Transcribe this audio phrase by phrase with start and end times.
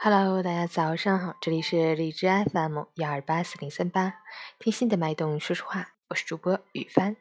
[0.00, 4.20] Hello，大家早上好，这里是荔枝 FM 幺二八四零三八，
[4.60, 7.16] 听心的脉动说说话，我是主播雨帆。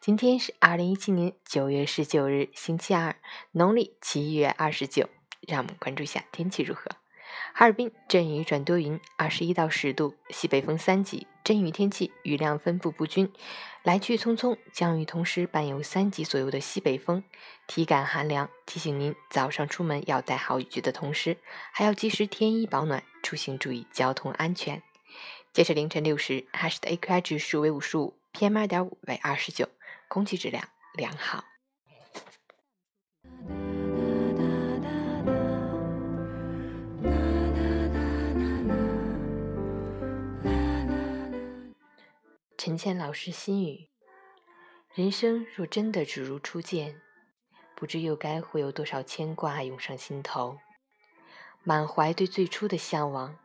[0.00, 3.16] 今天是二零一七年九月十九日，星期二，
[3.50, 5.08] 农历七月二十九。
[5.48, 6.99] 让我们关注一下天气如何。
[7.52, 11.26] 哈尔滨阵雨转多云，二十一到十度，西北风三级。
[11.42, 13.32] 阵雨天气，雨量分布不均，
[13.82, 14.56] 来去匆匆。
[14.72, 17.24] 降雨同时伴有三级左右的西北风，
[17.66, 18.48] 体感寒凉。
[18.66, 21.38] 提醒您早上出门要带好雨具的同时，
[21.72, 24.82] 还要及时添衣保暖，出行注意交通安全。
[25.52, 29.68] 截至凌晨六时，哈市的 AQI 指数为五十五，PM 二点五为二十九，
[30.06, 31.49] 空气质量良好。
[42.62, 43.88] 陈倩老师心语：
[44.92, 47.00] 人生若真的只如初见，
[47.74, 50.58] 不知又该会有多少牵挂涌上心头。
[51.64, 53.38] 满怀对最初的向往，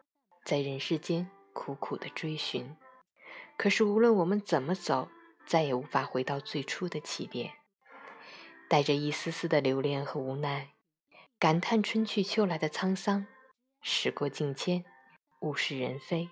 [0.43, 2.75] 在人世间苦苦的追寻。
[3.55, 5.07] 可是无论我们怎么走，
[5.45, 7.53] 再也无法回到最初的起点。
[8.67, 10.73] 带着一丝丝的留恋和无奈，
[11.39, 13.25] 感叹春去秋来的沧桑。
[13.81, 14.83] 时过境迁，
[15.39, 16.27] 物是人非，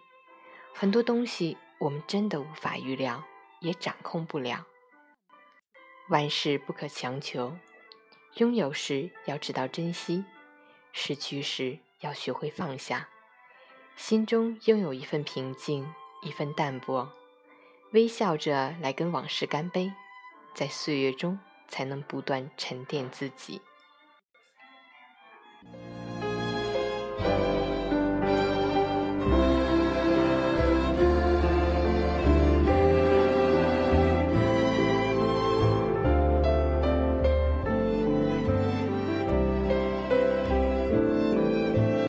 [0.73, 1.57] 很多东西。
[1.83, 3.21] 我们真的无法预料，
[3.59, 4.65] 也掌控不了。
[6.07, 7.57] 万事不可强求，
[8.35, 10.23] 拥有时要知道珍惜，
[10.93, 13.09] 失去时要学会放下。
[13.97, 17.11] 心中拥有一份平静，一份淡泊，
[17.91, 19.91] 微笑着来跟往事干杯，
[20.55, 23.61] 在岁月中才能不断沉淀自己。